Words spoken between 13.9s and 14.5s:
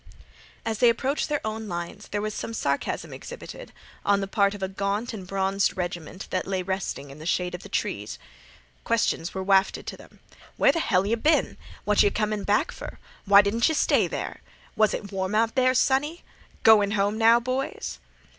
there?"